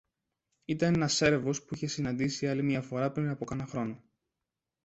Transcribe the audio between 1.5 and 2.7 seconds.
που είχε συναντήσει άλλη